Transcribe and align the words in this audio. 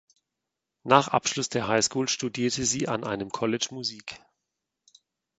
Nach 0.81 1.09
Abschluss 1.09 1.49
der 1.49 1.67
High 1.67 1.85
School 1.85 2.09
studierte 2.09 2.65
sie 2.65 2.87
an 2.87 3.03
einem 3.03 3.29
College 3.29 3.67
Musik. 3.69 4.19